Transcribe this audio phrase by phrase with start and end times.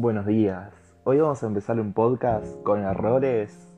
[0.00, 0.70] Buenos días.
[1.02, 3.76] Hoy vamos a empezar un podcast con errores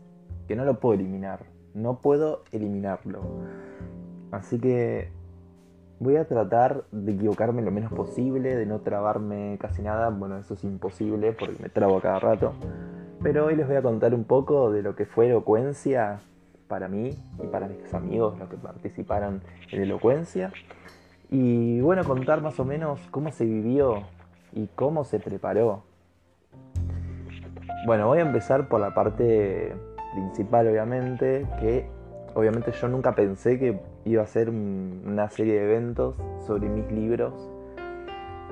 [0.48, 1.46] que no lo puedo eliminar.
[1.72, 3.22] No puedo eliminarlo.
[4.30, 5.10] Así que
[5.98, 10.10] voy a tratar de equivocarme lo menos posible, de no trabarme casi nada.
[10.10, 12.52] Bueno, eso es imposible porque me trabo a cada rato.
[13.22, 16.20] Pero hoy les voy a contar un poco de lo que fue elocuencia
[16.68, 19.40] para mí y para mis amigos, los que participaron
[19.72, 20.52] en elocuencia.
[21.30, 24.02] Y bueno, contar más o menos cómo se vivió
[24.52, 25.88] y cómo se preparó
[27.86, 29.74] bueno, voy a empezar por la parte
[30.12, 31.88] principal, obviamente, que
[32.34, 36.14] obviamente yo nunca pensé que iba a ser una serie de eventos
[36.46, 37.32] sobre mis libros,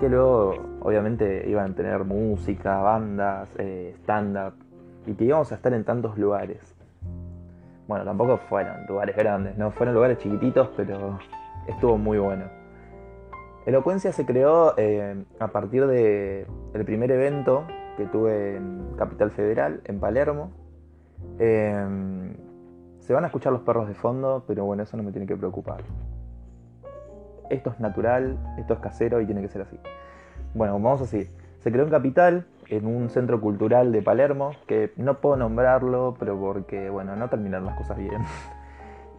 [0.00, 4.54] que luego obviamente iban a tener música, bandas, eh, stand-up,
[5.06, 6.74] y que íbamos a estar en tantos lugares.
[7.86, 11.18] Bueno, tampoco fueron lugares grandes, no fueron lugares chiquititos, pero
[11.66, 12.44] estuvo muy bueno.
[13.66, 17.66] Elocuencia se creó eh, a partir del el primer evento
[17.98, 20.52] que tuve en Capital Federal, en Palermo.
[21.40, 22.32] Em,
[23.00, 25.36] se van a escuchar los perros de fondo, pero bueno, eso no me tiene que
[25.36, 25.82] preocupar.
[27.50, 29.80] Esto es natural, esto es casero y tiene que ser así.
[30.54, 31.28] Bueno, vamos así.
[31.58, 36.38] Se creó en Capital, en un centro cultural de Palermo, que no puedo nombrarlo, pero
[36.38, 38.22] porque, bueno, no terminaron las cosas bien.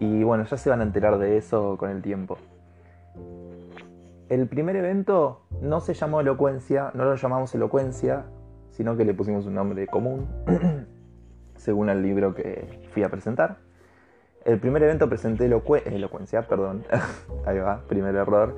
[0.02, 2.38] Y bueno, ya se van a enterar de eso con el tiempo.
[4.30, 8.24] El primer evento no se llamó Elocuencia, no lo llamamos Elocuencia,
[8.80, 10.26] sino que le pusimos un nombre común,
[11.58, 13.58] según el libro que fui a presentar.
[14.46, 16.86] El primer evento presenté elocuencia, perdón,
[17.46, 18.56] ahí va, primer error.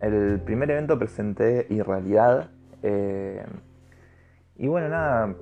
[0.00, 2.50] El primer evento presenté irrealidad.
[2.82, 3.46] Eh,
[4.56, 5.36] y bueno, nada,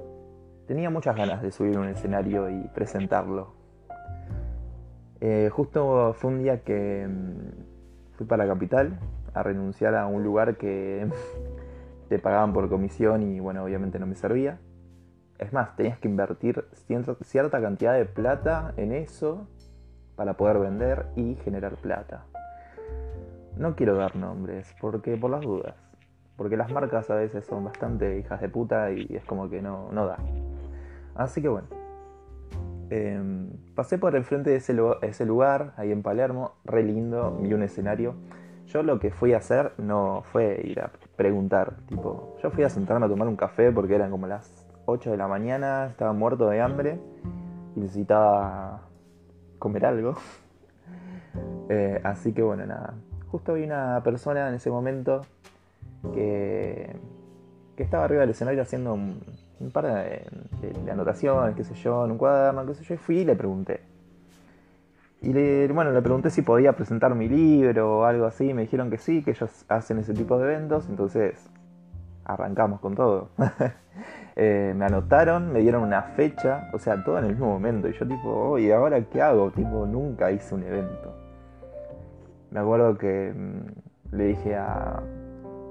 [0.67, 3.55] tenía muchas ganas de subir un escenario y presentarlo.
[5.23, 8.99] Eh, justo fue un día que mm, fui para la capital
[9.33, 11.09] a renunciar a un lugar que
[12.09, 14.59] te pagaban por comisión y bueno, obviamente no me servía.
[15.39, 16.65] Es más, tenías que invertir
[17.23, 19.49] cierta cantidad de plata en eso
[20.17, 22.25] para poder vender y generar plata.
[23.57, 25.75] No quiero dar nombres, porque por las dudas.
[26.37, 29.91] Porque las marcas a veces son bastante hijas de puta y es como que no,
[29.93, 30.19] no da.
[31.15, 31.69] Así que bueno.
[32.91, 37.55] Em, pasé por el frente de ese, ese lugar, ahí en Palermo, re lindo, vi
[37.55, 38.15] un escenario.
[38.67, 41.77] Yo lo que fui a hacer no fue ir a preguntar.
[41.87, 45.17] Tipo, yo fui a sentarme a tomar un café porque eran como las 8 de
[45.17, 46.99] la mañana, estaba muerto de hambre
[47.77, 48.83] y necesitaba
[49.59, 50.15] comer algo.
[51.69, 52.95] Eh, así que bueno, nada.
[53.29, 55.23] Justo vi una persona en ese momento
[56.13, 56.95] que,
[57.75, 59.21] que estaba arriba del escenario haciendo un,
[59.73, 60.27] par de,
[60.61, 63.35] de, anotaciones, qué sé yo, en un cuaderno, qué sé yo, y fui y le
[63.35, 63.81] pregunté.
[65.25, 68.53] Y le, bueno, le pregunté si podía presentar mi libro o algo así.
[68.53, 70.87] Me dijeron que sí, que ellos hacen ese tipo de eventos.
[70.91, 71.49] Entonces
[72.25, 73.31] arrancamos con todo.
[74.37, 77.89] Eh, me anotaron, me dieron una fecha, o sea, todo en el mismo momento.
[77.89, 79.53] Y yo tipo, oye, ¿ahora qué hago?
[79.53, 81.15] Tipo, nunca hice un evento.
[82.51, 85.01] Me acuerdo que mm, le dije a,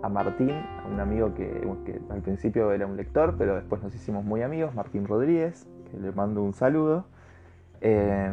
[0.01, 1.61] a Martín, a un amigo que,
[2.09, 6.13] al principio era un lector, pero después nos hicimos muy amigos, Martín Rodríguez, que le
[6.13, 7.03] mando un saludo.
[7.81, 8.31] Eh,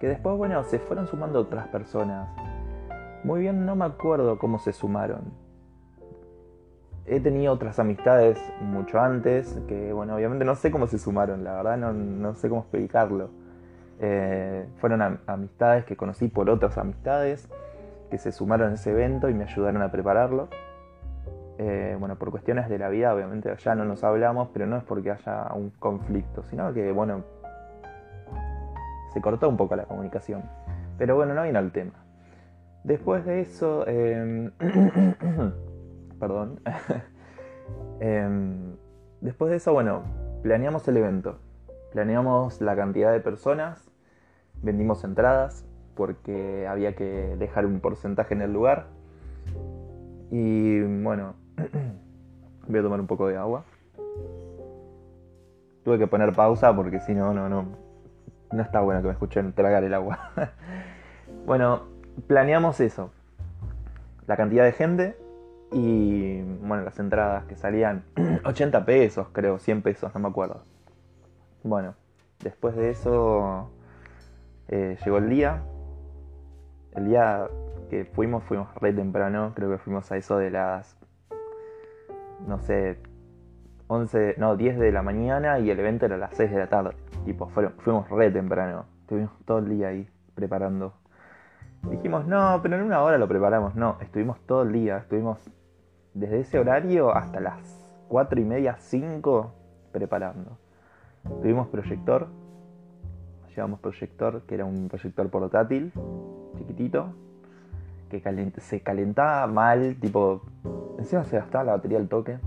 [0.00, 2.28] que después, bueno, se fueron sumando otras personas.
[3.24, 5.32] Muy bien, no me acuerdo cómo se sumaron.
[7.06, 11.54] He tenido otras amistades mucho antes, que bueno, obviamente no sé cómo se sumaron, la
[11.62, 13.30] verdad no, sé cómo explicarlo.
[14.00, 17.48] Eh, fueron amistades que conocí por otras amistades,
[18.10, 20.48] que se sumaron a ese evento y me ayudaron a prepararlo.
[21.58, 24.84] Eh, bueno, por cuestiones de la vida, obviamente ya no nos hablamos, pero no es
[24.84, 27.24] porque haya un conflicto, sino que, bueno,
[29.16, 30.42] se cortó un poco la comunicación.
[30.98, 31.94] Pero bueno, no viene al tema.
[32.84, 34.50] Después de eso, em,
[36.20, 36.60] perdón.
[37.98, 38.76] Em,
[39.22, 40.02] después de eso, bueno,
[40.42, 41.38] planeamos el evento.
[41.92, 43.90] Planeamos la cantidad de personas,
[44.62, 48.88] vendimos entradas porque había que dejar un porcentaje en el lugar.
[50.30, 51.36] Y bueno,
[52.68, 53.64] voy a tomar un poco de agua.
[55.84, 57.85] Tuve que poner pausa porque si no, no, no,
[58.52, 60.30] no está bueno que me escuchen tragar el agua.
[61.46, 61.82] bueno,
[62.26, 63.10] planeamos eso.
[64.26, 65.16] La cantidad de gente
[65.72, 68.04] y, bueno, las entradas que salían
[68.44, 70.62] 80 pesos, creo, 100 pesos, no me acuerdo.
[71.62, 71.94] Bueno,
[72.40, 73.70] después de eso
[74.68, 75.62] eh, llegó el día.
[76.94, 77.48] El día
[77.90, 80.96] que fuimos, fuimos re temprano, creo que fuimos a eso de las,
[82.46, 82.98] no sé,
[83.88, 86.68] 11, no, 10 de la mañana y el evento era a las 6 de la
[86.68, 86.96] tarde.
[87.24, 88.86] Tipo, fuimos re temprano.
[89.02, 90.94] Estuvimos todo el día ahí preparando.
[91.90, 93.76] Dijimos, no, pero en una hora lo preparamos.
[93.76, 94.98] No, estuvimos todo el día.
[94.98, 95.38] Estuvimos
[96.14, 97.58] desde ese horario hasta las
[98.08, 99.52] 4 y media, 5,
[99.92, 100.58] preparando.
[101.42, 102.28] Tuvimos proyector,
[103.54, 105.92] llevamos proyector, que era un proyector portátil,
[106.56, 107.14] chiquitito,
[108.10, 108.22] que
[108.60, 110.42] se calentaba mal, tipo,
[110.98, 112.38] encima se gastaba la batería al toque.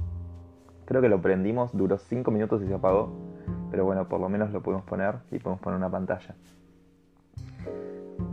[0.89, 3.13] Creo que lo prendimos, duró 5 minutos y se apagó,
[3.69, 6.33] pero bueno, por lo menos lo pudimos poner y podemos poner una pantalla.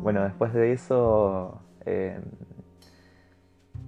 [0.00, 2.19] Bueno, después de eso eh,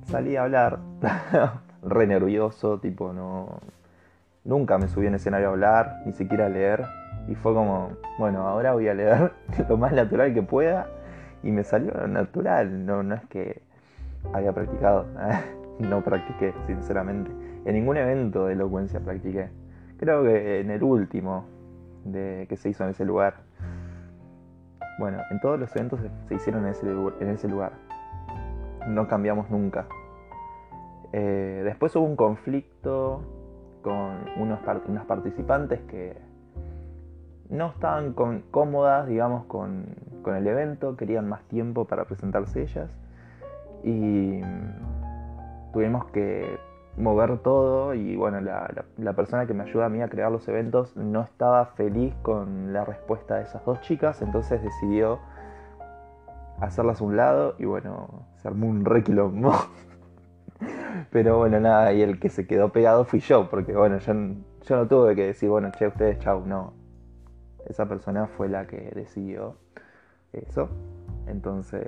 [0.04, 0.80] salí a hablar,
[1.82, 3.58] re nervioso, tipo, no.
[4.44, 6.84] Nunca me subí en escenario a hablar, ni siquiera a leer.
[7.26, 9.32] Y fue como, bueno, ahora voy a leer
[9.70, 10.90] lo más natural que pueda.
[11.42, 13.62] Y me salió natural, no, no es que
[14.34, 15.06] había practicado.
[15.88, 17.30] no practiqué, sinceramente.
[17.64, 19.50] En ningún evento de elocuencia practiqué.
[19.98, 21.44] Creo que en el último
[22.04, 23.34] de, que se hizo en ese lugar.
[24.98, 26.72] Bueno, en todos los eventos se, hicieron en
[27.30, 27.72] ese, lugar.
[28.88, 29.86] No cambiamos nunca.
[31.12, 33.22] Eh, después hubo un conflicto
[33.82, 36.16] con unos, unas participantes que
[37.48, 39.86] no estaban cómodas, digamos, con,
[40.26, 42.90] el evento, querían más tiempo para presentarse ellas
[43.82, 44.42] y
[45.72, 46.58] tuvimos que
[46.96, 50.46] mover todo y bueno, la, la, persona que me ayuda a mí a crear los
[50.48, 55.20] eventos no estaba feliz con la respuesta de esas dos chicas, entonces decidió
[56.60, 59.52] hacerlas a un lado y bueno, se armó un requilombo.
[61.10, 64.76] Pero bueno, nada, y el que se quedó pegado fui yo, porque bueno, yo, yo
[64.76, 66.72] no tuve que decir, bueno, che, ustedes, chau, no.
[67.66, 69.56] Esa persona fue la que decidió
[70.32, 70.68] eso.
[71.26, 71.86] Entonces,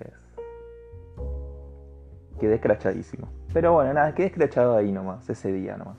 [2.40, 3.28] quedé escrachadísimo.
[3.52, 5.98] Pero bueno, nada, quedé escrachado ahí nomás, ese día nomás.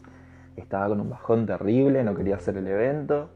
[0.58, 3.30] Estaba con un bajón terrible, no quería hacer el evento.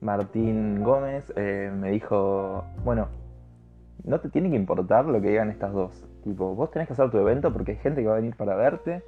[0.00, 3.08] Martín Gómez eh, me dijo, bueno,
[4.04, 6.04] no te tiene que importar lo que digan estas dos.
[6.24, 8.56] Tipo, vos tenés que hacer tu evento porque hay gente que va a venir para
[8.56, 9.02] verte.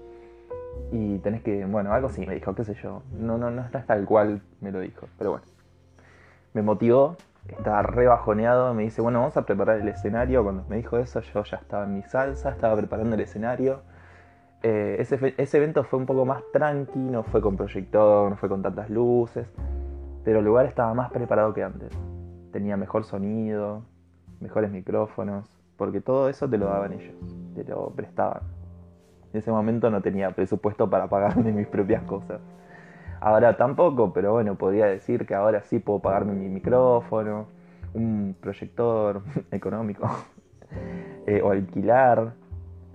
[0.93, 3.03] Y tenés que, bueno, algo así me dijo, qué sé yo.
[3.19, 5.09] No, no, no está tal cual me lo dijo.
[5.19, 5.47] Pero bueno.
[6.55, 7.17] Me motivó,
[7.55, 10.43] estaba re bajoneado, me dice, bueno, vamos a preparar el escenario.
[10.43, 13.83] Cuando me dijo eso, yo ya estaba en mi salsa, estaba preparando el escenario.
[14.63, 18.49] Eh, ese, ese, evento fue un poco más tranqui, no fue con proyector, no fue
[18.49, 19.47] con tantas luces,
[20.25, 21.91] pero el lugar estaba más preparado que antes.
[22.53, 23.83] Tenía mejor sonido,
[24.41, 27.15] mejores micrófonos, porque todo eso te lo daban ellos,
[27.55, 28.41] te lo prestaban.
[29.33, 32.41] En ese momento no tenía presupuesto para pagarme mis propias cosas.
[33.21, 37.47] Ahora tampoco, pero bueno, podría decir que ahora sí puedo pagarme mi micrófono,
[37.95, 40.09] un proyector económico,
[41.27, 42.35] eh, o alquilar.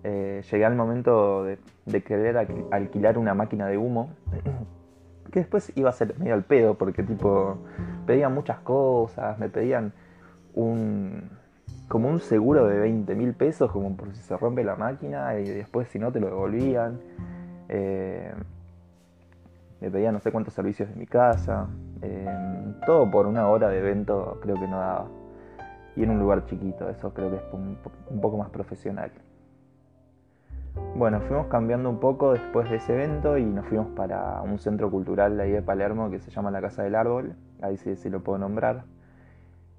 [0.04, 1.60] Eh, llegué al momento de,
[2.04, 2.38] querer
[2.72, 4.12] alquilar una máquina de humo,
[5.32, 7.58] que después iba a ser medio al pedo, porque tipo,
[8.06, 9.94] pedían muchas cosas, me pedían
[10.54, 11.30] un,
[11.88, 15.50] como un seguro de 20 mil pesos, como por si se rompe la máquina y
[15.50, 17.00] después si no te lo devolvían.
[17.70, 18.34] Eh,
[19.82, 21.68] me pedían no sé cuántos servicios de mi casa.
[22.04, 25.08] Eh, todo por una hora de evento creo que no daba.
[25.96, 27.78] Y en un lugar chiquito, eso creo que es un,
[28.22, 29.12] poco más profesional.
[30.96, 34.90] Bueno, fuimos cambiando un poco después de ese evento y nos fuimos para un centro
[34.90, 37.36] cultural de ahí de Palermo que se llama la Casa del Árbol.
[37.62, 38.86] Ahí sí, sí lo puedo nombrar.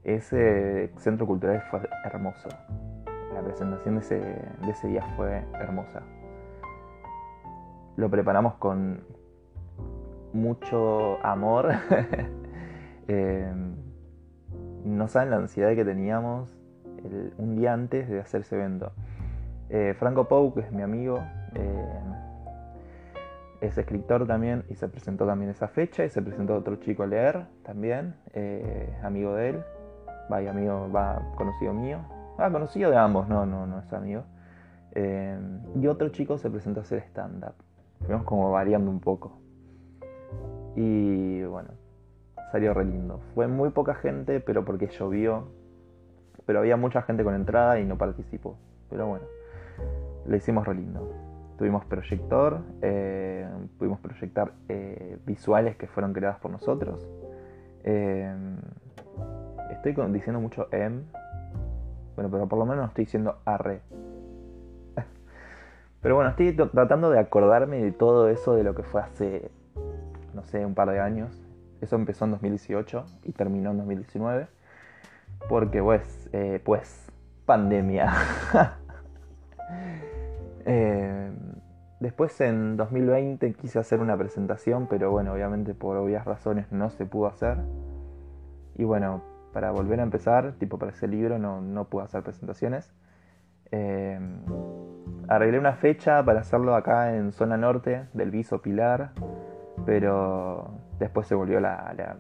[0.05, 2.49] Ese centro cultural fue hermoso.
[3.33, 6.03] La presentación de ese, día fue hermosa.
[7.97, 9.05] Lo preparamos con
[10.33, 11.71] mucho amor.
[13.09, 13.53] Eh,
[14.85, 16.57] no saben la ansiedad que teníamos
[17.37, 18.93] un día antes de hacer ese evento.
[19.71, 21.19] Eh, Franco Pou, que es mi amigo,
[21.57, 22.01] eh,
[23.61, 27.07] es escritor también y se presentó también esa fecha y se presentó otro chico a
[27.07, 28.15] leer también,
[29.03, 29.65] amigo de él,
[30.31, 31.99] vaya amigo, va conocido mío.
[32.39, 34.25] Ah, conocido de ambos, no, no, no es amigo.
[34.95, 35.39] Eh,
[35.75, 37.55] y otro chico se presentó a hacer stand-up.
[38.05, 39.39] Fuimos como variando un poco.
[40.77, 41.71] Y bueno,
[42.51, 43.21] salió re lindo.
[43.35, 45.49] Fue muy poca gente, pero porque llovió.
[46.47, 48.57] Pero había mucha gente con entrada y no participó.
[48.91, 49.25] Pero bueno,
[50.27, 51.13] lo hicimos re lindo.
[51.57, 53.49] Tuvimos proyector, eh,
[53.79, 57.07] pudimos proyectar eh, visuales que fueron creadas por nosotros.
[59.85, 61.03] Estoy diciendo mucho em.
[62.15, 63.81] Bueno, pero por lo menos no estoy diciendo arre.
[66.01, 69.51] Pero bueno, estoy tratando de acordarme de todo eso de lo que fue hace,
[70.43, 71.31] no sé, un par de años.
[71.81, 74.47] Eso empezó en 2018 y terminó en 2019.
[75.49, 77.11] Porque pues, eh, pues,
[77.47, 78.13] pandemia.
[80.65, 81.33] Eh,
[81.99, 87.05] después en 2020 quise hacer una presentación, pero bueno, obviamente por obvias razones no se
[87.05, 87.57] pudo hacer.
[88.77, 92.95] Y bueno, para volver a empezar, tipo para ese libro no, no pude hacer presentaciones.
[93.73, 94.37] Em,
[95.27, 99.11] arreglé una fecha para hacerlo acá en zona norte del Viso Pilar,
[99.85, 102.19] pero después se volvió la,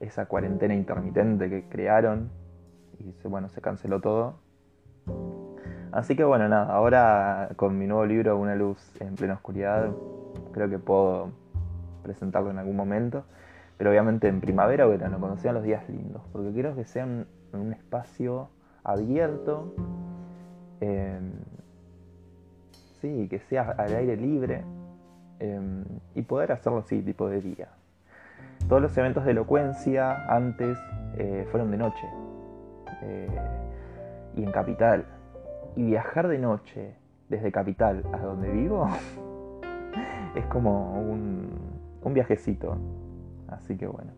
[0.00, 2.30] esa cuarentena intermitente que crearon
[2.98, 4.34] y bueno, se canceló todo.
[5.92, 9.90] Así que bueno, nada, ahora con mi nuevo libro Una luz en plena oscuridad,
[10.52, 11.30] creo que puedo
[12.02, 13.24] presentarlo en algún momento,
[13.76, 17.26] pero obviamente en primavera o verano, cuando los días lindos, porque quiero que sea un,
[17.52, 18.48] un espacio
[18.84, 19.74] abierto,
[20.80, 21.32] em,
[23.00, 24.64] sí, que sea al aire libre
[25.40, 27.68] em, y poder hacerlo así, tipo de día.
[28.68, 30.78] Todos los eventos de elocuencia antes
[31.16, 32.06] eh, fueron de noche
[33.02, 33.28] eh,
[34.36, 35.04] y en capital.
[35.76, 36.94] Y viajar de noche
[37.28, 38.88] desde capital a donde vivo
[40.34, 41.50] es como un,
[42.02, 42.76] un viajecito.
[43.48, 44.12] Así que bueno.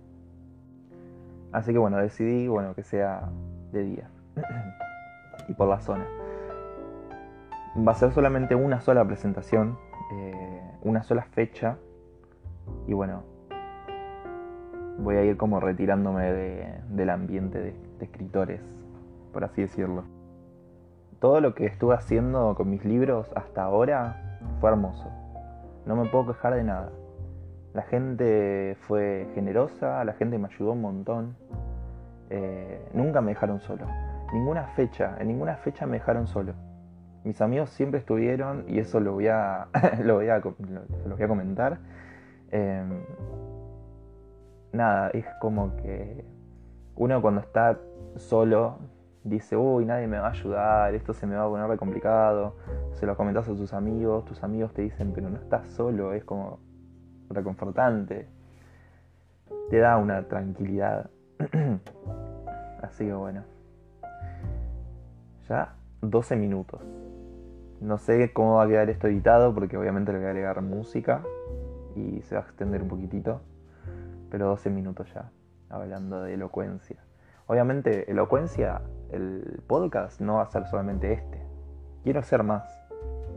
[1.52, 3.28] Así que bueno, decidí bueno, que sea
[3.72, 4.10] de día.
[5.48, 6.06] y por la zona.
[7.76, 9.78] Va a ser solamente una sola presentación,
[10.12, 11.78] eh, una sola fecha.
[12.86, 13.22] Y bueno,
[14.98, 16.32] voy a ir como retirándome
[16.88, 18.60] del ambiente de, escritores,
[19.32, 20.04] por así decirlo.
[21.20, 25.08] Todo lo que estuve haciendo con mis libros hasta ahora fue hermoso.
[25.86, 26.90] No me puedo quejar de nada.
[27.74, 31.36] La gente fue generosa, la gente me ayudó un montón.
[32.28, 33.86] Eh, nunca me dejaron solo.
[34.32, 36.54] Ninguna fecha, en ninguna fecha me dejaron solo.
[37.24, 39.68] Mis amigos siempre estuvieron y eso lo voy a,
[40.02, 40.54] lo voy a, lo,
[41.16, 41.78] voy a comentar.
[42.50, 43.04] Em,
[44.72, 46.24] nada, es como que
[46.96, 47.78] uno cuando está
[48.16, 48.78] solo
[49.24, 52.56] dice, uy, nadie me va a ayudar, esto se me va a poner de complicado.
[52.94, 56.24] Se lo comentas a tus amigos, tus amigos te dicen, pero no estás solo, es
[56.24, 56.58] como
[57.30, 58.28] reconfortante.
[59.70, 61.10] Te da una tranquilidad.
[62.82, 63.44] Así que bueno.
[65.48, 66.80] Ya 12 minutos.
[67.82, 71.22] No sé cómo va a quedar esto editado porque obviamente le voy a agregar música
[71.94, 73.40] y se va a extender un poquitito.
[74.30, 75.30] Pero 12 minutos ya,
[75.68, 77.04] hablando de elocuencia.
[77.46, 81.42] Obviamente, elocuencia, el podcast no va a ser solamente este.
[82.04, 82.64] Quiero hacer más.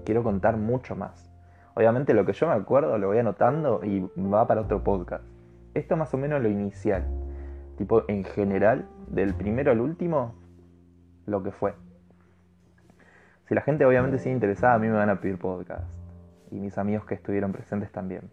[0.05, 1.29] Quiero contar mucho más.
[1.73, 5.25] Obviamente lo que yo me acuerdo lo voy anotando y va para otro podcast.
[5.73, 7.03] Esto más o menos lo inicial
[7.77, 10.33] tipo en general, del primero al último,
[11.25, 11.73] lo que fue.
[13.47, 15.83] Si la gente obviamente sigue interesada, a mí me van a pedir podcast.
[16.51, 18.29] Y mis amigos que estuvieron presentes también.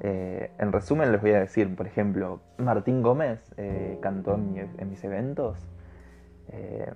[0.00, 5.02] Eh, en resumen les voy a decir, por ejemplo, Martín Gómez eh, cantó en, mis
[5.02, 5.58] eventos
[6.48, 6.92] eh,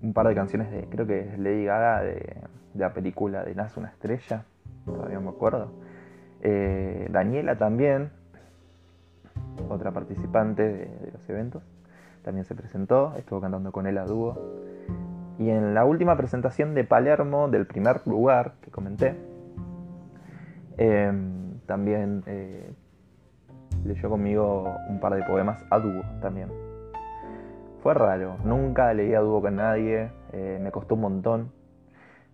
[0.00, 3.56] un par de canciones de, creo que es Lady Gaga, de, de la película de
[3.56, 4.44] Nace una estrella,
[4.84, 5.72] todavía me acuerdo.
[7.10, 8.10] Daniela también,
[9.68, 11.62] otra participante de, los eventos.
[12.22, 14.38] También se presentó, estuvo cantando con él a dúo.
[15.38, 19.16] Y en la última presentación de Palermo, del primer lugar que comenté,
[20.76, 22.72] em, también eh,
[23.84, 26.48] leyó conmigo un par de poemas a dúo también.
[27.82, 31.52] Fue raro, nunca leí a dúo con nadie, eh, me costó un montón,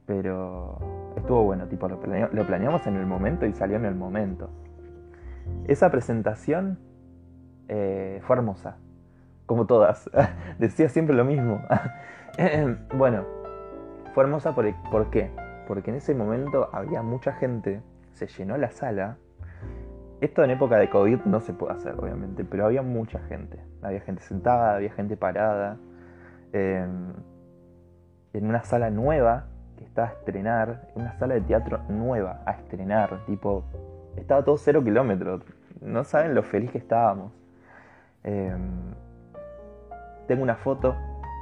[0.04, 0.78] pero
[1.16, 4.50] estuvo bueno, tipo, lo planeamos en el momento y salió en el momento.
[5.66, 6.78] Esa presentación
[7.68, 8.76] eh, fue hermosa,
[9.48, 10.08] como todas.
[10.60, 11.60] Decía siempre lo mismo.
[12.94, 13.24] bueno,
[14.14, 15.32] fue hermosa por, por, qué?
[15.66, 17.80] Porque en ese momento había mucha gente,
[18.12, 19.16] se llenó la sala.
[20.20, 23.58] Esto en época de COVID no se puede hacer, obviamente, pero había mucha gente.
[23.82, 25.78] Había gente sentada, había gente parada.
[26.52, 27.12] Em,
[28.32, 29.46] en una sala nueva
[29.78, 33.64] que estaba a estrenar, en una sala de teatro nueva a estrenar, tipo,
[34.16, 35.42] estaba todo cero kilómetros.
[35.80, 37.32] No saben lo feliz que estábamos.
[38.24, 38.92] Em,
[40.28, 40.94] tengo una foto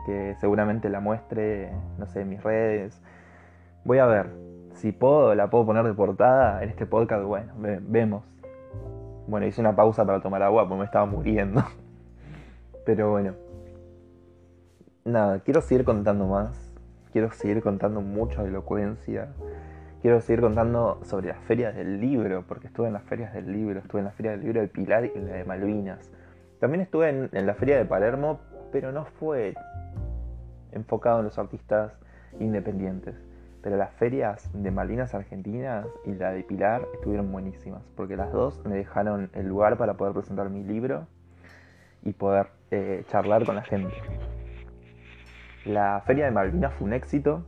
[0.07, 3.03] que seguramente la muestre, no sé, en mis redes.
[3.85, 4.31] Voy a ver.
[4.75, 7.25] Si puedo, la puedo poner de portada en este podcast.
[7.25, 8.25] Bueno, vemos.
[9.27, 11.63] Bueno, hice una pausa para tomar agua porque me estaba muriendo.
[12.87, 13.35] Pero bueno.
[15.05, 16.73] Nada, quiero seguir contando más.
[17.13, 19.29] Quiero seguir contando mucha elocuencia.
[20.03, 23.81] Quiero seguir contando sobre las ferias del libro, porque estuve en las ferias del libro,
[23.81, 26.13] estuve en la feria del libro de Pilar y en la de Malvinas.
[26.61, 28.41] También estuve en, la feria de Palermo,
[28.73, 29.55] pero no fue
[30.73, 31.93] enfocado en los artistas
[32.39, 33.15] independientes.
[33.63, 38.65] Pero las ferias de Malvinas Argentinas y la de Pilar estuvieron buenísimas, porque las dos
[38.65, 41.07] me dejaron el lugar para poder presentar mi libro
[42.03, 43.95] y poder eh, charlar con la gente.
[45.65, 47.45] La feria de Malvinas fue un éxito,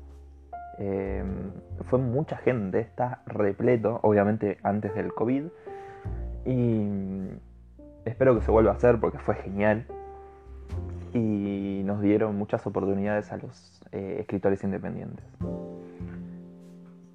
[0.78, 1.22] eh,
[1.84, 5.44] fue mucha gente, está repleto, obviamente antes del COVID.
[6.46, 7.30] Y
[8.08, 9.84] Espero que se vuelva a hacer porque fue genial.
[11.14, 15.24] Y nos dieron muchas oportunidades a los eh, escritores independientes.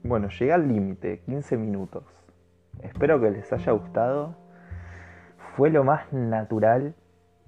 [0.04, 2.04] Bueno, llegué al límite, 15 minutos.
[2.82, 4.36] Espero que les haya gustado.
[5.56, 6.96] Fue lo más natural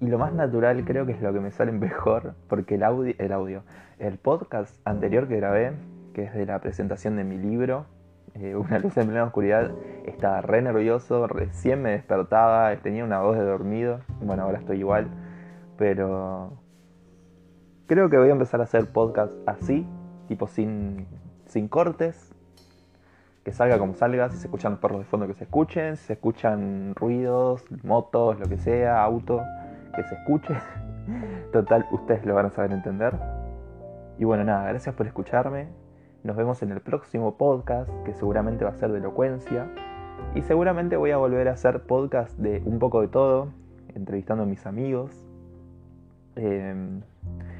[0.00, 3.62] y lo más natural creo que es lo que me sale mejor porque el audio,
[3.98, 5.72] el podcast anterior que grabé,
[6.14, 7.86] que es de la presentación de mi libro,
[8.34, 9.70] eh, Una luz en plena oscuridad,
[10.04, 15.08] estaba re nervioso, recién me despertaba, tenía una voz de dormido, bueno, ahora estoy igual,
[15.76, 16.52] pero
[17.86, 19.86] creo que voy a empezar a hacer podcast así,
[20.28, 21.06] tipo sin,
[21.46, 22.34] sin cortes,
[23.44, 26.06] que salga como salga, si se escuchan los perros de fondo que se escuchen, si
[26.06, 29.40] se escuchan ruidos, motos, lo que sea, auto,
[29.94, 30.54] que se escuche.
[31.52, 33.14] Total, ustedes lo van a saber entender.
[34.18, 35.68] Y bueno, nada, gracias por escucharme.
[36.24, 39.68] Nos vemos en el próximo podcast, que seguramente va a ser de elocuencia.
[40.34, 43.48] Y seguramente voy a volver a hacer podcast de un poco de todo,
[43.94, 45.25] entrevistando a mis amigos,
[46.36, 47.02] em,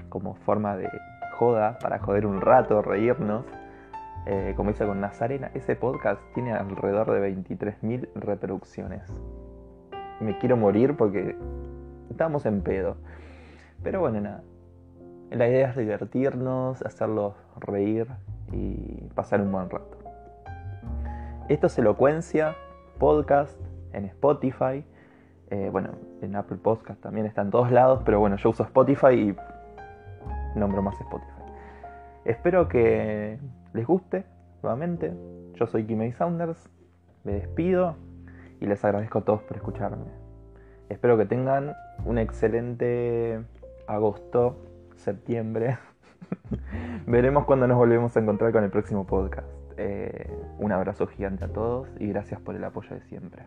[0.08, 0.88] como forma de
[1.36, 3.44] joda, para joder un rato, reírnos.
[4.26, 9.02] Eh, como hice con Nazarena, ese podcast tiene alrededor de 23.000 reproducciones.
[10.20, 11.36] Me quiero morir porque
[12.10, 12.96] estamos en pedo.
[13.82, 14.42] Pero bueno, nada.
[15.30, 18.06] La idea es divertirnos, hacerlos reír
[18.52, 19.96] y pasar un buen rato.
[21.48, 22.56] Esto es Elocuencia,
[22.98, 23.60] podcast
[23.92, 24.84] en Spotify.
[25.50, 25.90] Eh, bueno,
[26.22, 29.36] en Apple Podcast también está en todos lados, pero bueno, yo uso Spotify y
[30.58, 31.30] nombro más Spotify.
[32.24, 33.38] Espero que
[33.72, 34.24] les guste
[34.62, 35.12] nuevamente.
[35.54, 36.68] Yo soy Kimei Saunders,
[37.24, 37.96] me despido
[38.60, 40.06] y les agradezco a todos por escucharme.
[40.88, 41.74] Espero que tengan
[42.04, 43.40] un excelente
[43.86, 44.56] agosto,
[44.96, 45.78] septiembre.
[47.06, 49.48] Veremos cuando nos volvemos a encontrar con el próximo podcast.
[49.76, 53.44] Eh, un abrazo gigante a todos y gracias por el apoyo de siempre.